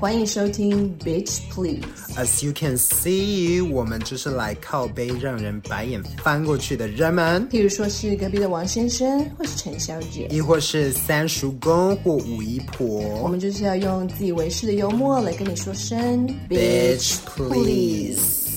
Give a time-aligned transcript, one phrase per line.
[0.00, 1.82] 欢迎收听 Bitch Please。
[2.16, 7.48] As you can see，我们就是来靠背让人白眼翻过去的人们。
[7.48, 12.86] 譬如说是隔壁的王先生，或是陈小姐，亦或是三叔公或五姨婆。
[13.22, 18.47] 我们就是要用自以为是的幽默来跟你说声 Bitch Please。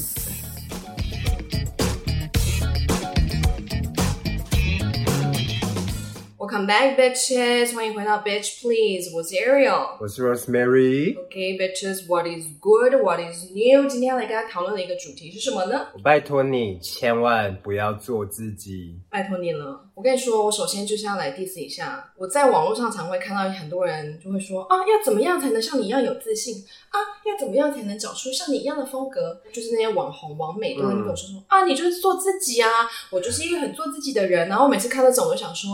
[6.71, 7.75] Back, bitches！
[7.75, 11.17] 欢迎回到 Bitch Please，我是 Ariel，我是 Rosemary。
[11.27, 13.89] Okay, bitches，what is good？What is new？
[13.89, 15.87] 今天要来跟大家讨论的一个主题是什么呢？
[15.93, 19.89] 我拜托你千万不要做自己，拜托你了。
[19.93, 22.13] 我跟你说，我首先就是要来 diss 一下。
[22.17, 26.55] 我在网络上常会看到很多人就会说啊，要怎么样才能像你一样有自信
[26.89, 26.97] 啊？
[27.25, 29.41] 要怎么样才能找出像你一样的风格？
[29.51, 32.69] 就是那些网红、网美都会跟我说说、嗯、啊，你就是做自己啊，
[33.11, 34.47] 我就是一个很做自己的人。
[34.47, 35.69] 然后我每次看到这种，我就想说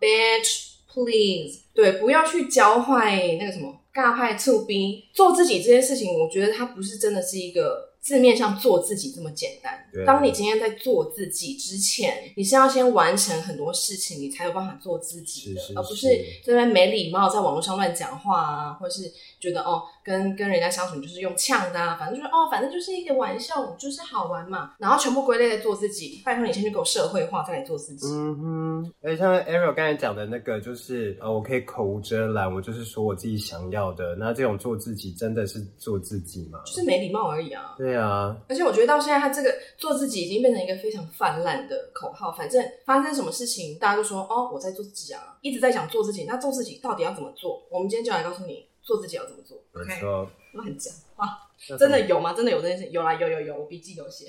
[0.00, 0.37] ，bitch
[0.92, 7.87] please，对，不要去教坏那个什么尬派醋逼，做自己这件事情，我觉得他不是真的是一个。
[8.08, 9.70] 字面上做自己这么简单。
[10.06, 16.08] 当你今天在做自己之前，你是要先完成很多事情，你才有办法做自己的，是是是，而不是
[16.42, 24.72] 在那边没礼貌，在网络上乱讲话啊，或者是觉得哦，跟跟人家相处就是用呛的啊，反正就是哦，反正就是一个玩笑，就是好玩嘛。
[24.78, 28.06] 然后全部归类在做自己，拜托你先去给我社会化，再来做自己。
[28.06, 34.14] 嗯哼，而且像 Ariel 刚才讲的那个，就是呃，我可以口无遮拦，我就是说我自己想要的。
[34.16, 36.60] 那这种做自己，真的是做自己吗？
[36.64, 37.74] 就是没礼貌而已啊。
[37.76, 37.97] 对啊，
[38.48, 42.32] 而且我觉得到现在，他这个做自己已经变成一个非常泛滥的口号。
[42.32, 46.24] 反正发生什么事情，大家都说哦，我在做自己啊，一直在讲做自己。
[46.24, 47.62] 那做自己到底要怎么做？
[47.70, 49.58] 我们今天就来告诉你，做自己要怎么做。
[49.72, 51.26] 没错，乱讲话！
[51.78, 52.32] 真的有吗？
[52.32, 52.86] 真的有这件事？
[52.90, 54.26] 有啦，有有有，我笔记有写。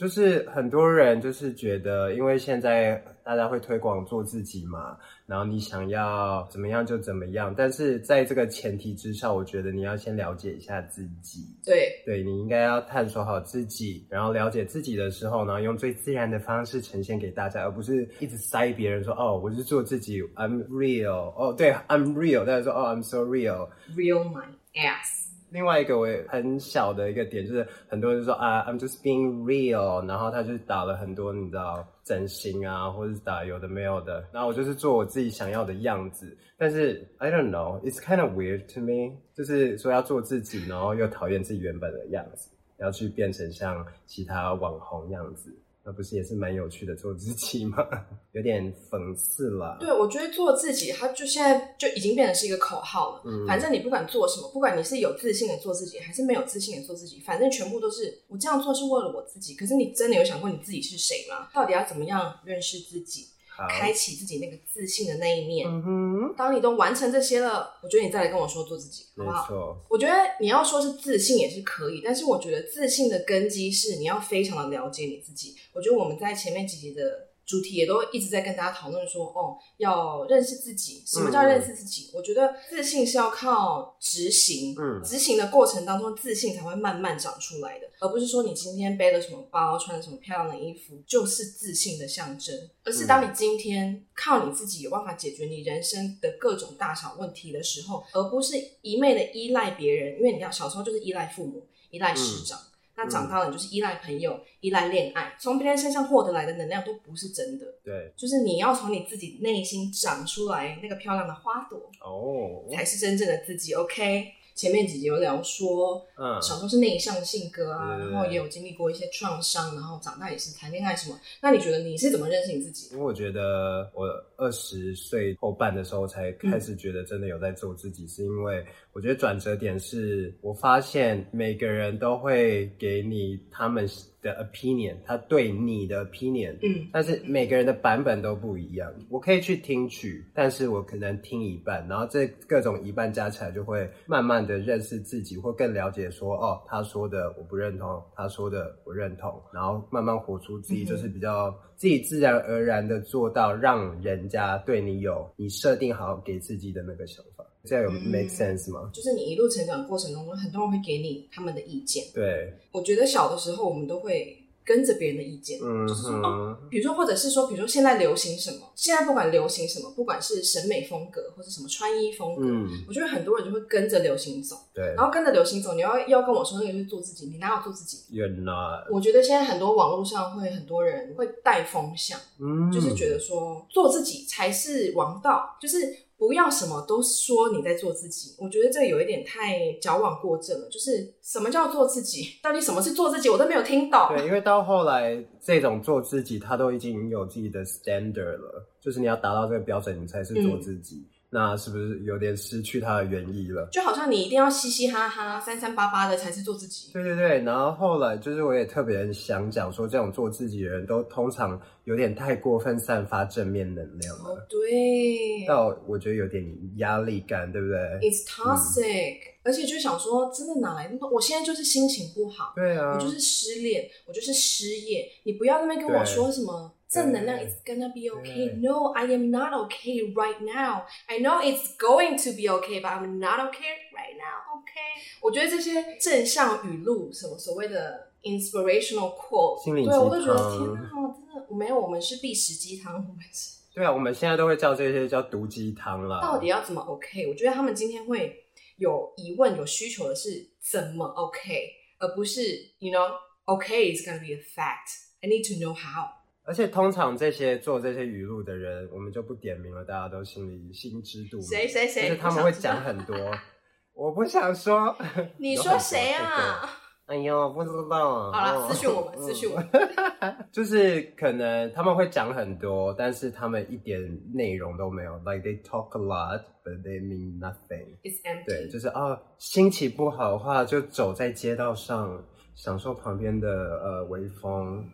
[0.00, 11.44] 就是很多人就是觉得，因为现在大家会推广做自己嘛，然后你想要怎么样就怎么样，但是在这个前提之上，我觉得你要先了解一下自己。
[11.62, 25.29] 对，对，你应该要探索好自己，然后了解自己的时候呢，用最自然的方式呈现给大家，而不是一直塞别人说哦，我是做自己，I'm real，哦，对，I'm real，大家说哦，I'm so real，real my ass。
[25.50, 36.36] 另外一个我也很小的一个点就是，很多人就说啊，I'm just being real，然后他就打了很多你知道整形啊，或者是打有的没有的，然后我就是做我自己想要的样子。
[36.56, 45.54] 但是 I don't know，it's kind of weird to me，就是说要做自己，然后又讨厌自己原本的样子，要去变成像其他网红样子。
[45.82, 47.78] 那不是也是蛮有趣的做自己吗？
[48.32, 49.78] 有点讽刺了。
[49.80, 53.22] 对，我觉得做自己，它就现在就已经变成是一个口号了。
[53.24, 59.54] 嗯，反正你不管做什么，不管你是有自信的做自己，还是没有自信的做自己，反正全部都是我这样做是为了我自己。
[59.54, 61.48] 可是你真的有想过你自己是谁吗？
[61.54, 63.26] 到底要怎么样认识自己？
[63.68, 65.68] 开启自己那个自信的那一面。
[65.68, 69.76] 嗯哼，当你都完成这些了，我觉得你再来跟我说做自己，好不好？
[69.88, 75.54] 我觉得你要说是自信也是可以，但是我觉得自信的根基是你要非常的了解你自己。
[75.72, 77.29] 我觉得我们在前面几集的。
[77.50, 81.02] 主题也都一直在跟大家讨论说，哦，要认识自己。
[81.04, 82.12] 什么叫认识自己？
[82.12, 92.56] 嗯、我觉得自信是要靠执行，嗯，执行的过程当中，自信才会慢慢长出来的，而不是说你今天背了什么包，穿了什么漂亮的衣服，就是自信的象征。
[92.84, 100.18] 而是当你今天靠你自己有办法解决你人生的各种大小问题的时候，而不是一昧的依赖别人。
[100.18, 102.56] 因为你要，小时候就是依赖父母，依赖师长。
[102.60, 102.69] 嗯
[103.02, 107.64] 那长大了，你就是依赖朋友、嗯、依赖恋爱，从别人身上获得来的能量都不是真的。
[107.82, 113.72] 对，就是你要从你自己内心长出来那个漂亮的花朵哦，才是真正的自己。
[113.72, 114.34] OK。
[114.60, 121.18] 前面几集有聊说，嗯，小时候是内向性格啊，然后也有经历过一些创伤，然后长大也是谈恋爱什么。
[121.40, 122.92] 那你觉得你是怎么认识你自己？
[122.92, 124.06] 因为我觉得我
[124.36, 128.62] 二十岁后半的时候才开始觉得真的有在做自己，嗯、是因为
[128.92, 133.88] 我觉得转折点是我发现每个人都会给你他们
[134.20, 138.92] 的 opinion，他对你的 opinion，嗯，但是每个人的版本都不一样。
[139.08, 157.46] 我可以去听取，但是我可能听一半，然后这各种一半加起来，就会慢慢的认识自己，或更了解说，哦，他说的我不认同，他说的我认同，然后慢慢活出自己，就是比较自己自然而然的做到，让人家对你有你设定好给自己的那个想法。
[157.62, 158.90] 这样有 make sense 吗？
[158.92, 162.02] 就是你一路成长过程当中，很多人会给你他们的意见。
[162.14, 164.34] 对，我觉得小的时候我们都会
[164.64, 174.56] 跟着别人的意见，嗯，就是说哦，比如说或者是说，比如说现在流行什么，现在不管流行什么，不管是审美风格或者什么穿衣风格，嗯，我觉得很多人就会跟着流行走。
[174.72, 178.90] 对，然后跟着流行走，你要要跟我说那个就是做自己，你哪有做自己？You're not。
[178.90, 185.96] 我觉得现在很多网络上会很多人会带风向，嗯，就是觉得说做自己才是王道，就是。
[186.20, 188.34] 不要什么都说你在做自己。
[188.38, 190.68] 我觉得这有一点太矫枉过正了。
[190.68, 192.38] 就是什么叫做自己？
[192.42, 193.30] 到底什么是做自己？
[193.30, 193.98] 我都没有听懂。
[194.10, 200.96] 对，因为到后来这种做自己，他都已经有自己的 standard 了，就是你要达到这个标准，你才是做自己。
[200.96, 203.68] 嗯那是不是有点失去它的原意了？
[203.70, 206.90] 就好像你一定要嘻嘻哈哈、三三八八的才是做自己。
[206.92, 214.30] 对对对，然后后来就是我也特别想讲说，这种做自己的人都通常有点太过分散发正面能量了。
[214.30, 215.46] 哦，对。
[215.46, 216.44] 到我觉得有点
[216.78, 219.38] 压力感，对不对？It's toxic，嗯。
[219.44, 221.08] 而且就想说，真的哪来那么？
[221.08, 225.08] 我现在就是心情不好，对啊，我就是失恋，我就是失业。
[225.22, 226.72] 你不要那边跟我说什么。
[226.89, 228.55] 正能量，It's gonna be okay.
[228.59, 230.85] No, I am not okay right now.
[231.07, 234.59] I know it's going to be okay, but I'm not okay right now.
[234.59, 235.01] Okay？
[235.21, 243.55] 我觉得这些正向语录，什么所谓的 inspirational quote，心灵鸡汤，对我都觉得天哪，真的没有，我们是必食鸡汤，我们是。
[243.73, 246.21] 对啊，我们现在都会叫这些叫毒鸡汤啦。
[246.21, 247.27] 到底要怎么 OK？
[247.27, 248.45] 我觉得他们今天会
[248.77, 253.11] 有疑问、有需求的是怎么 OK，而不是 You know,
[253.43, 255.03] OK is gonna be a fact.
[255.21, 256.07] I need to know how.
[256.50, 261.46] 而且通常这些做这些语录的人，我们就不点名了，大家都心里心知肚明。
[261.46, 262.08] 谁谁谁？
[262.08, 263.14] 就是他们会讲很多，
[263.94, 264.96] 我不想说。
[265.38, 266.68] 你说谁啊？
[267.06, 268.32] 哎呦，不知道。
[268.32, 269.68] 好了，私讯我们，私讯我们。
[270.50, 274.00] 就是可能他们会讲很多，但是他们一点
[274.34, 275.16] 内容都没有。
[275.18, 277.96] Like they talk a lot, but they mean nothing.
[278.02, 278.44] It's empty.
[278.44, 282.24] 对，就是啊，心情不好的话，就走在街道上，
[282.56, 284.84] 享受旁边的呃微风。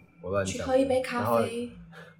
[0.46, 1.70] 去喝一杯咖啡。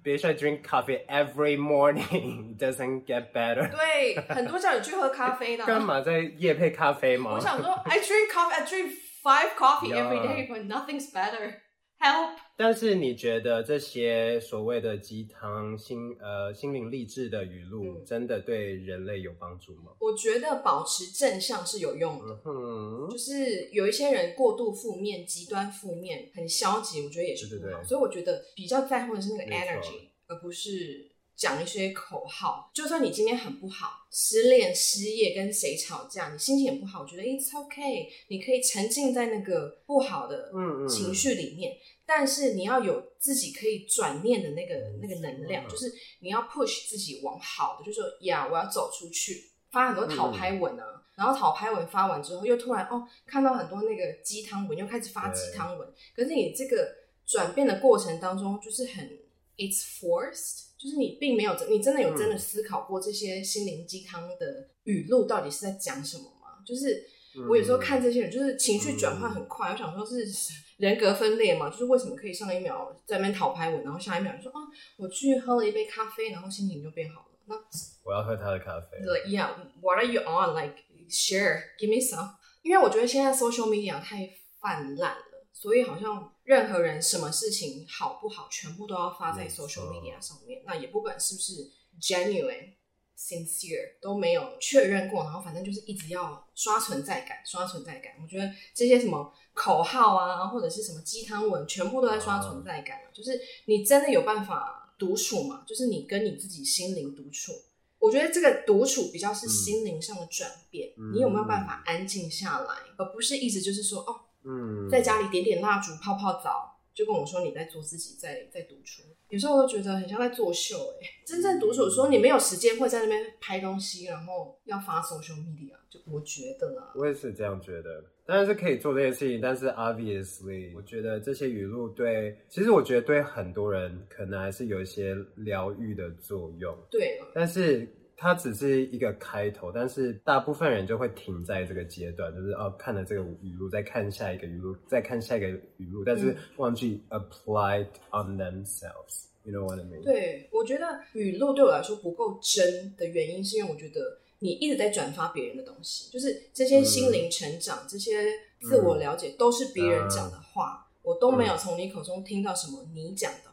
[0.02, 3.70] 别说 drink coffee every morning doesn't get better。
[3.70, 5.64] 对，很多叫你去喝咖啡的。
[5.64, 7.34] 干嘛在业配咖啡吗？
[7.34, 8.90] 我想说，I drink coffee, I drink
[9.22, 11.54] five coffee every day, but nothing's better.
[11.99, 12.37] Help！
[12.55, 19.91] 但是你觉得这些所谓的鸡汤、心呃心灵励志的语录，真的对人类有帮助吗？
[19.99, 22.39] 我觉得保持正向是有用的。
[22.45, 27.61] 嗯，就是有一些人过度负面、极端负面、很消极，我觉得也是不好。
[27.61, 27.83] 对对对。
[27.87, 31.06] 所以我觉得比较在乎的是那个 energy，而不是
[31.37, 32.69] 讲一些口号。
[32.73, 40.51] 就算你今天很不好，失恋、失业，跟谁吵架，你心情也不好，我觉得 it's okay，你可以沉浸在那个不好的
[40.89, 41.71] 情绪里面。
[41.71, 50.85] 嗯嗯但是你要有自己可以转念的那个那个能量，就是你要 push 自己往好的，就是说呀，我要走出去，发很多讨拍文啊，
[51.15, 55.85] 然后讨拍文发完之后，又突然哦看到很多那个鸡汤文，又开始发鸡汤文。
[56.15, 56.89] 可是你这个
[57.25, 59.19] 转变的过程当中，就是很
[59.57, 66.63] it's forced，就是你并没有你真的有真的思考过这些心灵鸡汤的语录到底是在讲什么吗？
[66.65, 67.03] 就是
[67.49, 70.25] 我有时候看这些人，就是情绪转换很快，我想说是。
[70.77, 74.61] 人格分裂嘛，就是为什么可以上一秒在那边讨拍我，然后下一秒就说啊，
[74.95, 77.27] 我去喝了一杯咖啡，然后心情就变好了。
[77.47, 77.55] 那
[78.03, 79.03] 我要喝他的咖啡。
[79.03, 80.53] 对，Yeah，What are you on?
[80.53, 80.75] Like,
[81.09, 82.35] share, give me some。
[82.61, 84.29] 因为我觉得现在 social media 太
[84.61, 90.61] 泛滥了，所以好像任何人什么事情好不好，全部都要发在 social media 上面。
[90.65, 91.71] 那也不管是不是
[92.01, 92.73] genuine。
[93.19, 98.13] sincere 都没有确认过，然后反正就是一直要刷存在感，刷存在感。
[98.21, 102.99] 我觉得这些什么口号啊，或者是什么鸡汤文，全部都在刷存在感。
[103.11, 103.31] 就是
[103.65, 105.63] 你真的有办法独处吗？
[105.65, 107.53] 就是你跟你自己心灵独处。
[107.97, 110.93] 我觉得这个独处比较是心灵上的转变。
[110.95, 116.73] 嗯、你有没有办法安静下来，而不是一直就是说哦，嗯，在家里点点蜡烛，泡泡澡。
[116.93, 121.11] 就跟我说你在做自己在，在在独处，有时候我都觉得很像在作秀哎、欸。
[121.27, 128.03] 真正独处，说你没有时间会在那边拍东西，然后要发 social media，就我觉得啊，我也是这样觉得。
[128.25, 136.75] 当然是可以做这些事情，但是 obviously，我觉得这些语录对，其实我觉得对很多人可能还是有一些疗愈的作用。
[136.89, 137.87] 对，但是。
[138.19, 149.27] 它只是一个开头，但是大部分人就会停在这个阶段，就是哦，看了这个语录，再看下一个语录，再看下一个语录，但是忘记 applied on themselves。
[149.43, 150.03] You know what I mean？
[150.03, 158.11] 对，我觉得语录对我来说不够真的原因，是因为我觉得你一直在转发别人的东西，就是这些心灵成长、嗯、这些
[158.59, 163.46] 自我了解，都是别人讲的话，嗯、我都没有从你口中听到什么你讲的。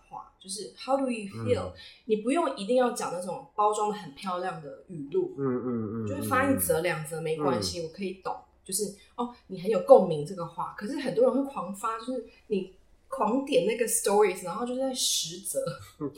[0.44, 1.72] 就是 How do you feel？、嗯、
[2.04, 8.36] 你不用一定要讲那种包装的很漂亮的语录，嗯嗯嗯，就是发一则两则没关系，嗯、我可以懂。
[8.62, 12.74] 就是哦，你很有共鸣这个话，可是很多人会狂发，就是你
[13.08, 15.58] 狂点那个 stories，然后就是在十则，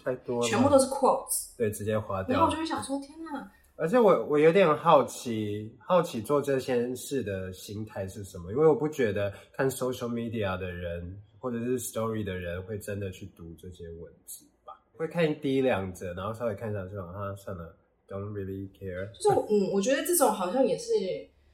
[0.02, 2.32] 太多了，全部都是 quotes，对，直接划掉。
[2.36, 3.50] 然后我就会想说，天哪！
[3.76, 8.50] 而且我我有点好奇，好奇做这件事的心态是什么？
[8.50, 11.20] 因为我不觉得看 social media 的人。
[11.38, 14.72] 或者是 story 的人会真的去读这些文字吧？
[14.96, 17.76] 会看第一两则，然后稍微看一下就啊，算了
[18.08, 19.10] ，don't really care。
[19.12, 20.92] 就是嗯，我觉得这种好像也是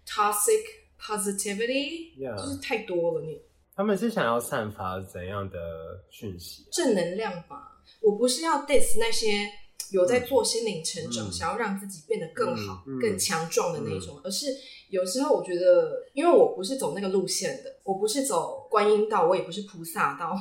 [0.07, 0.63] toxic
[1.01, 2.37] positivity，Yeah.
[2.41, 3.23] 就是太多了。
[3.23, 3.41] 你
[3.75, 6.67] 他们是想要散发怎样的讯息？
[6.73, 7.69] 正能量吧。
[8.01, 9.49] 我不是要 diss 那些
[9.93, 14.47] 有在做心灵成长、嗯、想要让自己变得更好、嗯、更强壮的那种，嗯、而是
[14.89, 20.37] 有时候我觉得，因为我不是走那个路线的，我不是走观音道，我也不是菩萨道，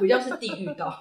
[0.00, 0.92] 比较是地狱道。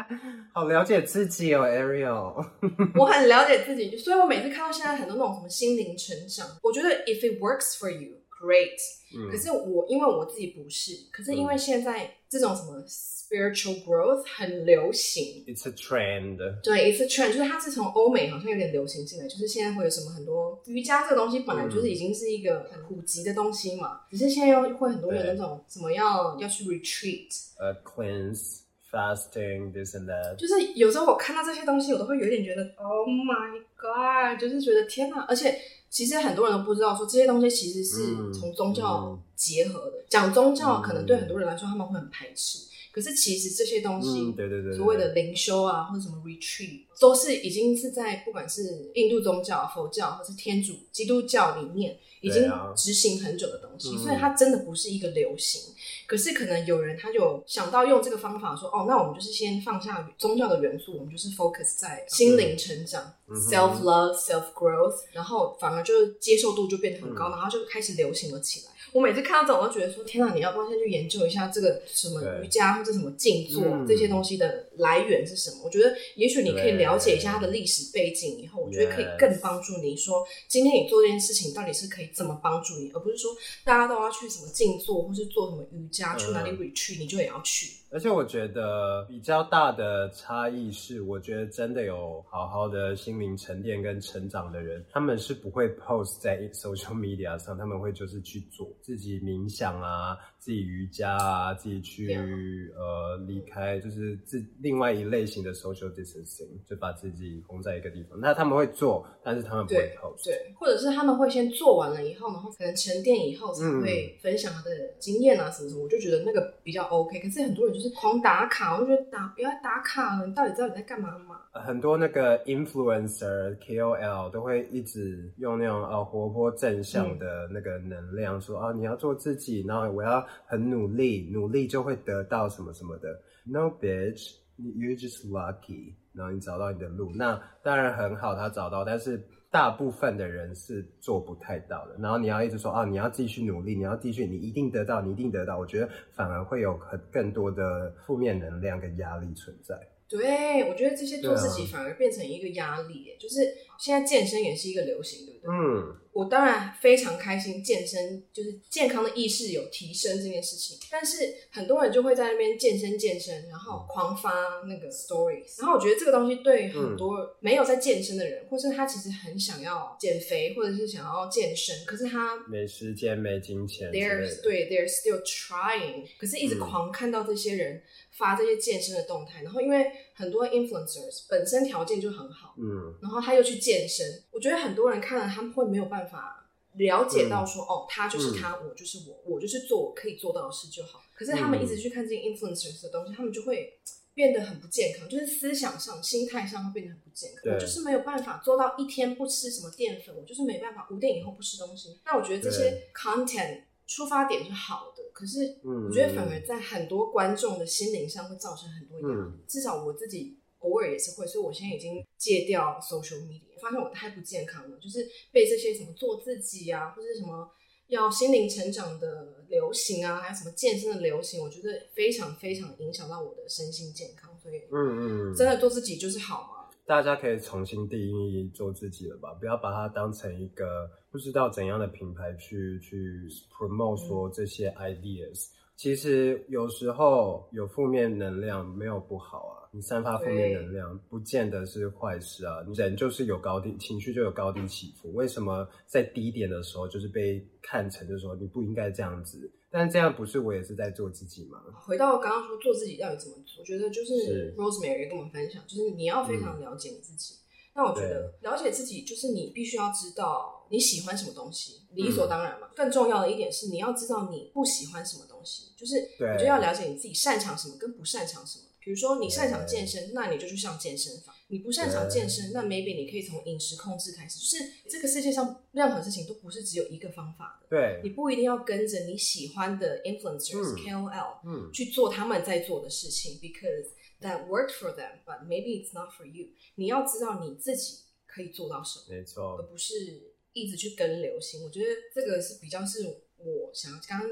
[0.52, 2.44] 好了解自己哦，Ariel。
[2.98, 8.19] 我很了解自己，所以我每次看到现在很多那种什么心灵成长，我觉得 if it works for you。
[8.40, 8.80] Great，、
[9.14, 16.38] 嗯、可是我因为我自己不是，可是因为现在这种什么 spiritual growth 很流行，It's a trend。
[16.62, 35.58] 对，It's a trend，就是它是从欧美好像有点流行进来，就是现在会有什么很多瑜伽这个东西本来就是已经是一个很普及的东西嘛，只、嗯、是现在又会很多人那种什么要要去 retreat，uh, cleanse fasting this and that，就是有时候我看到这些东西，我都会有点觉得 Oh my God，就是觉得天哪，而且。
[35.90, 39.94] 其实很多人都不知道，说这些东西其实是从宗教结合的。
[40.08, 42.58] 讲、嗯、宗教可能对很多人来说他们会很排斥，
[42.92, 55.72] 可是其实这些东西，嗯、对对对对所谓的灵修啊，或者什么 retreat，都是已经是在不管是印度宗教、佛教，或是天主、基督教里面已经执行很久的东西，啊、所以它真的不是一个流行。
[56.06, 68.72] 可是可能有人他就想到用这个方法说，哦，那我们就是先放下宗教的元素，我们就是 focus 在心灵成长、嗯、self love、self growth，然后反而就接受度就变得很高，嗯、然后就开始流行了起来。
[68.92, 75.62] 我每次看到这种，我都觉得说，天哪，你要不要先去研究一下这个什么瑜伽或者什么静坐这些东西的来源是什么？
[75.64, 83.30] 我觉得也许你可以了解一下它的历史背景以后，我觉得可以更帮助你说，今天你做这件事情到底是可以怎么帮助你，而不是说
[83.64, 86.10] 大家都要去什么静坐或是做什么瑜伽。
[86.20, 87.79] 去哪里 retreat，你就也要去。
[87.92, 100.16] 而且我觉得比较大的差异是，我觉得真的有好好的心灵沉淀跟成长的人，他们是不会 post 在 social media 上，他们会就是去做自己冥想啊。
[100.40, 108.18] 自己瑜伽啊，自己去呃离开，就是自另外一类型的 social distancing，就把自己封在一个地方。
[108.18, 110.24] 那他们会做，但是他们不会 post。
[110.24, 115.82] 对，或者是他们会先做完了以后，然后可能沉淀以后才会分享他的经验啊什么什么。
[115.82, 117.20] 嗯、我就觉得那个比较 OK。
[117.20, 121.42] 可是很多人就是狂打卡，我就觉得打不要打卡了，你到底知道你在干嘛吗？
[121.52, 130.26] 很多那个 influencer KOL 都会一直用那种呃活泼正向的那个能量，嗯、说啊你要做自己，然后我要。
[130.46, 133.08] 很努力，努力就会得到什么什么的。
[133.44, 135.94] No bitch, you're just lucky。
[136.12, 141.96] 然后你找到你的路，那当然很好，他找到，但是大部分的人是做不太到的。
[142.00, 145.56] 然后你要一直说啊，你要继续努力，你要继续，你一定得到，你一定得到。
[145.56, 149.78] 我觉得反而会有很更多的负面能量跟压力存在。
[150.08, 153.36] 对，我觉得这些做自己反而变成一个压力，就是
[153.78, 155.50] 现在健身也是一个流行，对不对？
[155.52, 155.96] 嗯。
[156.12, 160.76] 我当然非常开心，健身就是健康的意识有提升这件事情。
[160.90, 164.32] 但是很多人就会在那边健身健身，然后狂发
[164.66, 165.60] 那个 stories。
[165.60, 173.90] 然后我觉得这个东西对很多没有在健身的人，嗯、或是他其实很想要减肥，或者是想要健身，可是他没时间、没金钱。
[173.90, 179.86] They're 对，they're still trying，可是一直狂看到这些人发这些健身的动态，嗯、然后因为
[180.20, 186.36] 很多 influencers 本身条件就很好，嗯，然后他又去健身，我觉得很多人看了他们会没有办法。
[186.74, 191.02] 了解到说，嗯、哦，他就是他，嗯、我就是我，我就是做我可以做到的事就好。
[191.16, 193.80] 可是他们一直去看这些 influencers 的东西，他们就会
[194.14, 197.52] 变得很不健康，就是思想上、心态上会变得很不健康。
[197.52, 201.98] 我就是没有办法做到一天不吃什么淀粉，我就是没办法五点以后不吃东西。
[202.04, 209.14] 那我觉得这些 content 出发点是好的，可是我觉得反而在很多观众的心灵上会造成很多压力。
[209.14, 213.60] 嗯、至少我自己偶尔也是会，所以我现在已经戒掉 social media。
[213.60, 217.50] 发现我太不健康了，就是被这些什么做自己啊，或者什么
[217.88, 224.30] 要心灵成长的流行啊，还有什么健身的流行，我觉得非常非常影响到我的身心健康。
[224.40, 226.70] 所以，嗯嗯，真的做自己就是好吗？
[226.86, 229.34] 大家可以重新定义做自己了吧？
[229.34, 235.46] 不要把它当成一个不知道怎样的品牌去去 promote 说这些 ideas。
[235.46, 239.56] 嗯、其实有时候有负面能量没有不好啊。
[239.72, 242.56] 你散发负面能量，不见得是坏事啊。
[242.74, 245.14] 人就是有高低，情绪就有高低起伏。
[245.14, 249.48] 为什么在低点的时候，就是被看成就是说你不应该这样子？
[249.70, 251.62] 但这样不是我也是在做自己吗？
[251.86, 253.60] 回到刚刚说做自己到底怎么做？
[253.60, 257.34] 我觉得就是 Rosemary 跟我们分享，就是你要非常了解你自己。
[257.34, 257.46] 嗯、
[257.80, 262.66] 那我觉得了解自己，就是你必须要知道你喜欢什么东西，理所当然嘛。
[262.66, 268.64] 嗯、更重要的一点是，你要知道你不喜欢什么东西，就是你就要了解你自己擅长什么跟不擅长什么。
[268.82, 271.34] 比如说你擅长健身，那你就去上健身房。
[271.48, 274.38] 你不擅长健身，那 maybe 你可以从饮食控制开始。
[274.38, 277.66] 就是这个世界上任何事情都不是只有一个方法的。
[277.68, 283.88] 对，你不一定要跟着你喜欢的 influencers、嗯、KOL，嗯，去做他们在做的事情，because
[284.20, 286.48] that worked for them, but maybe it's not for you。
[286.76, 291.64] 你要知道你自己可以做到什么，没错，而不是一直去跟流行。
[291.64, 294.28] 我觉得这个是比较是我想要刚刚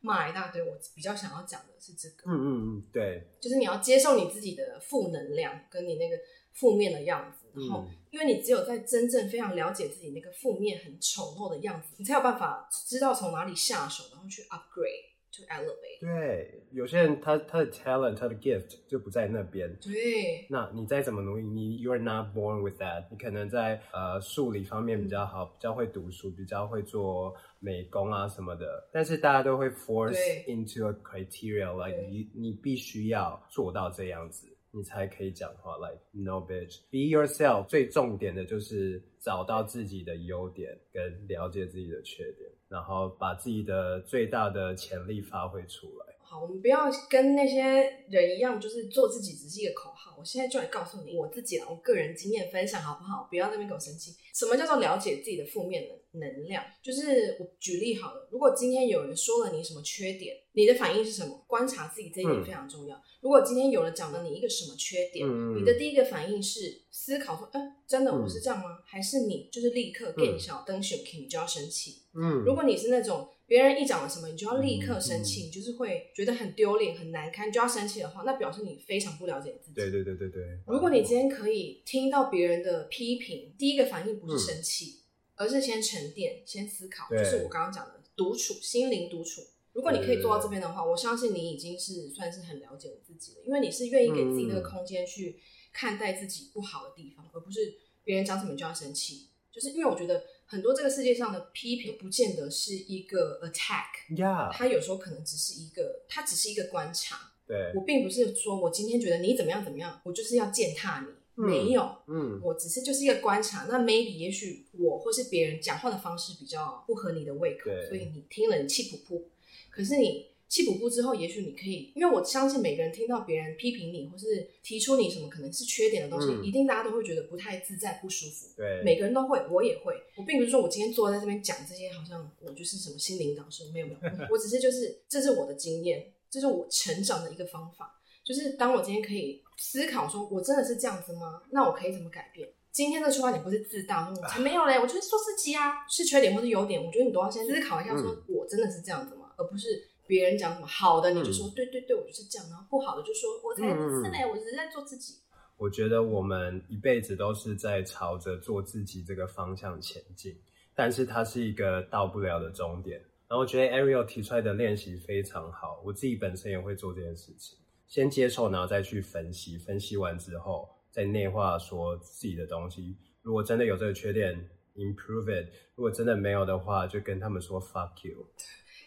[0.00, 2.30] 骂一大堆，我比较想要讲的是这个。
[2.30, 6.16] 嗯嗯嗯，对，就是你要接受你自己的负能量，跟你那个。
[6.52, 16.00] 负面的样子，然后，因为你只有在真正非常了解自己那个负面很丑陋的样子，你才有办法知道从哪里下手，然后去 upgrade to elevate。
[16.00, 19.74] 对，有些人他他的 talent，他的 gift 就不在那边。
[19.76, 23.06] 对，那你再怎么努力，你 you are not born with that。
[23.10, 34.48] 你可能在呃数理方面比较好，嗯、比较会读书，比较会做美工啊什么的，但是大家都会 force into a criteria，like 你你必须要做到这样子。
[34.72, 37.66] 你才可以讲话，like no bitch，be yourself。
[37.66, 46.09] 最重点的就是找到自己的优点，跟了解自己的缺点，然后把自己的最大的潜力发挥出来。
[46.30, 50.14] 好，我们不要跟那些人一样，就是做自己只是一个口号。
[50.16, 53.26] 我现在就来告诉你我自己了，我个人经验分享好不好？
[53.28, 54.14] 不要在那边给我生气。
[54.32, 56.62] 什么叫做了解自己的负面能能量？
[56.80, 61.42] 就是我举例好了，如果今天有人说了你什么缺点，你的反应是什么？
[61.48, 62.96] 观察自己这一点非常重要。
[62.96, 68.78] 嗯、如果今天有人讲了你一个什么缺点，嗯、你的第一个反应是思考说，嗯、呃，真的我是这样吗？
[68.78, 72.02] 嗯、还是你就是立刻变小灯熊 king 就要生气？
[72.14, 73.28] 嗯，如果你是那种。
[73.50, 79.74] 别人一讲了什么，你就要立刻生气，你就是会觉得很丢脸、很难堪，你就要生气的话，那表示你非常不了解自己。
[79.74, 80.60] 对对对对对。
[80.68, 85.00] 如果你今天可以听到别人的批评，第一个反应不是生气，
[85.34, 89.42] 嗯、而是先沉淀、先思考，就是我刚刚讲的独处、心灵独处。
[89.72, 95.40] 如果你可以做到这边的话，我相信你已经是算是很了解你自己了，因为你是愿意给自己那个空间去
[95.72, 99.26] 看待自己不好的地方，嗯、而不是别人讲什么就要生气。
[99.50, 100.22] 就是因为我觉得。
[100.50, 104.52] 很多这个世界上的批评，不见得是一个 attack，Yeah.
[104.52, 107.30] 它有时候可能只是一个，它只是一个观察。
[107.46, 113.66] 对，我并不是说我今天觉得你怎么样怎么样，我就是要践踏你，嗯、没有，嗯，我只是就是一个观察。
[113.68, 119.22] 那 maybe 也许我或是别人讲话的方式比较不合你的胃口，所以你听了你气噗噗，
[119.70, 120.29] 可是你。
[120.50, 128.48] 气噗噗之后，也许你可以，因为我相信每个人听到别人批评你，或是提出你什么可能是缺点的东西，嗯、一定大家都会觉得不太自在、不舒服。
[128.56, 129.94] 对，每个人都会，我也会。
[130.16, 138.00] 我并不是说我今天坐在这边讲这些，好像我就是什么心灵导师，没有没有，我只是就是这是我的经验，这是我成长的一个方法。
[138.24, 141.42] 就是当我今天可以思考说，我真的是这样子吗？
[141.52, 142.48] 那我可以怎么改变？
[142.72, 149.30] 今天这句话你不是自大，我才没有嘞，我就是做自己啊，是缺点或是优点，我觉得你都要先思考一下，说我真的是这样子吗？
[149.36, 149.86] 而不是。
[150.10, 152.48] 别人讲什么好的，你就说、嗯、对对对，我就是这样。
[152.50, 155.14] 然后不好的就说我才不是嘞，我只是在做自己。
[155.56, 160.36] 我觉得我们一辈子都是在朝着做自己这个方向前进，
[160.74, 162.98] 但是它是一个到不了的终点。
[163.28, 167.56] 然后我觉得 Ariel 提出来的练习非常好，我自己本身也会做这件事情。
[167.86, 172.96] 先接受，然后再去分析，分析完之后再内化说自己的东西。
[173.22, 174.34] 如果真的有这个缺点
[174.74, 178.26] ，improve it；如果真的没有的话，就跟他们说 fuck you。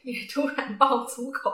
[0.06, 1.52] 你突然爆粗口，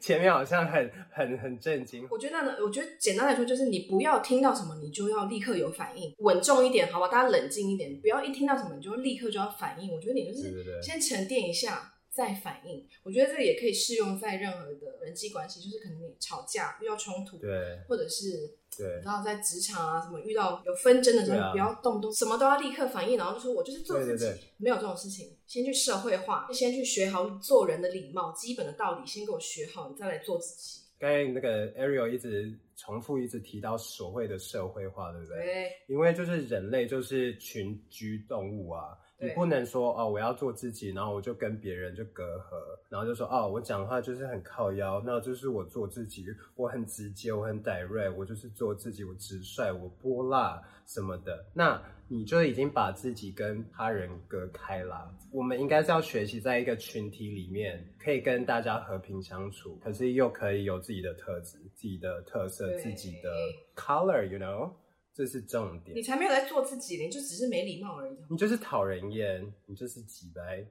[0.00, 2.06] 前面好像很很很震惊。
[2.10, 7.08] 我觉得呢，我觉得简单来说就是你不要听到什么你就要立刻有反应，稳重一点，好吧？
[7.08, 9.92] 大家冷静一点，不要一听到什么你就立刻就要反应。
[9.92, 12.86] 我觉得你就是先沉淀一下再反应。
[13.02, 18.56] 我觉得这个也可以适用在任何的人际关系，就是可能你吵架遇到冲突，对，或者是。
[18.76, 25.36] 对，然后在职场啊，什么遇到有纷争的时候，啊、你不要动动，什么都要立刻反应，然后就说我就是做自己，对对对，没有这种事情。
[25.46, 30.80] 先去社会化，先去学好做人的礼貌，基本的道理先给我学好，你再来做自己。
[30.98, 35.44] 刚才那个 Ariel 一直重复，一直提到所谓的社会化，对不对？
[35.44, 38.98] 对，因为就是人类就是群居动物啊。
[39.24, 55.10] 你不能说哦，我要做自己，然后我就跟别人就隔阂，然后就说哦，我讲话就是很靠腰，那就是我做自己，我很直接，我很 direct，我就是做自己，我直率，我泼辣什么的，那你就已经把自己跟他人隔开了。
[55.32, 63.30] 我们应该是要学习在一个群体里面，可以跟大家和平相处，可是又可以有自己的特质、自己的特色、自己的
[63.74, 64.70] color，you know。
[65.14, 68.16] 这是重点，你才没有在做自己，你就只是没礼貌而已。
[68.28, 70.66] 你就是讨人厌，你就是挤白。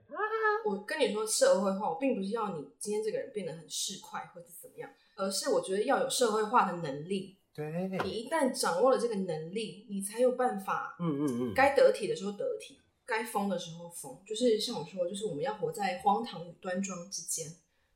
[0.65, 7.37] 我跟你说社会化，我并不是要你今天这个人变得很市侩或者怎么样，而是我觉得要有社会化的能力。
[7.55, 10.97] 对，你一旦掌握了这个能力，你才有办法。
[10.99, 11.53] 嗯嗯嗯。
[11.53, 14.19] 该得体的时候得体，该疯的时候疯。
[14.25, 17.47] 就是像我说，就是我们要活在荒唐与端庄之间。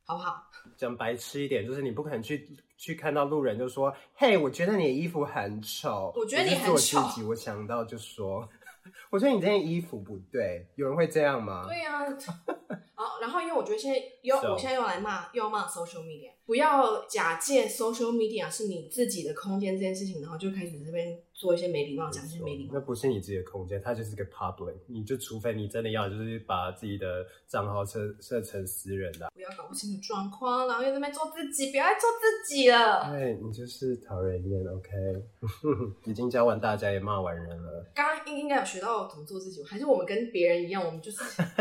[0.08, 0.42] 好不好？
[0.78, 6.98] 讲白痴一点，就是你不可能去去看到路人就说：“嘿，我觉得你的衣服很丑。”我觉得你很丑。
[7.28, 8.48] 我想到就说
[9.10, 11.66] ：“我觉得你这件衣服不对。”有人会这样吗？
[11.68, 12.16] 对呀、啊。
[12.96, 21.20] 好，然后因为我觉得现在又我现在又来骂，又要骂 social media，不要假借 social media 是你自己的空间这件事情，然后就开始这边。
[21.38, 22.72] 做一些没礼貌，讲一些没礼貌。
[22.74, 24.74] 那不是你自己的空间，它就是个 public。
[24.86, 29.30] 你就除非你真的要，就是把自己的账号设设成私人的。
[29.32, 33.08] 不要搞不清楚状况，然后又在那边做自己，不要再做自己了。
[33.10, 34.90] 对，你就是讨人厌，OK？
[36.04, 37.86] 已经教完大家，也骂完人了。
[37.94, 41.18] 刚刚应应该有学到怎么做自己，还是我们跟别人一样，我们就是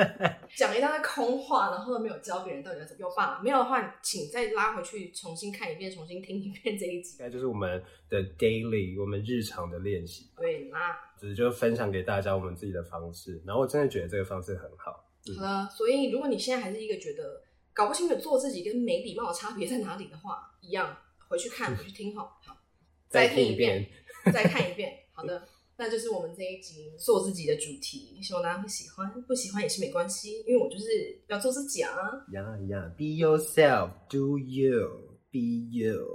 [0.57, 2.97] 讲一大堆空话，然后都没有教别人到底要怎么。
[2.97, 3.39] 有吧？
[3.43, 7.11] 没有的话，请再拉回去重新看一遍，重新听一遍这一集。
[7.19, 9.67] 应该就是我们的 daily，我们日常。
[9.67, 10.97] 的练习，对啦？
[11.19, 15.03] 只是就分享给大家我们自己的方式，然后我真的觉得这个方式很好。
[15.27, 17.41] 嗯、好了，所以如果你现在还是一个觉得
[17.73, 20.95] 搞不清楚做自己跟没礼貌的差别在哪里的话，一样
[21.27, 22.55] 回去看，回去听好，好，
[23.09, 23.85] 再听一遍，
[24.31, 24.93] 再看一遍。
[25.11, 31.91] 好的，那就是我们这一集做自己的主题，希望大家会喜欢，不喜欢也是没关系，因为我就是要做自己啊。
[32.31, 36.07] Yeah, yeah, be yourself, do you, be you。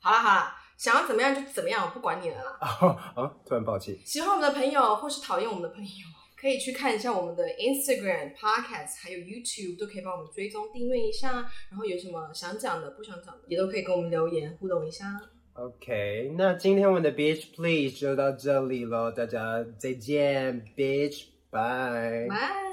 [0.00, 0.61] 好了好了。
[0.76, 2.58] 想要怎么样就怎么样，我不管你了啦。
[2.60, 3.36] 啊、 哦！
[3.46, 3.96] 突然抱歉。
[4.04, 5.90] 喜欢我们的朋友，或是讨厌我们的朋友，
[6.40, 11.32] 可以去看一下我们的 Instagram、Podcast，还有 YouTube，都可以帮我们追踪订阅一下。
[11.70, 15.04] 然后有什么想讲的、不想讲的，也都可以跟我们留言互动一下。
[15.54, 22.26] OK，那今天我们的 Bitch Please 就到这里喽，大家再见，Bitch，Bye。
[22.28, 22.71] Bye。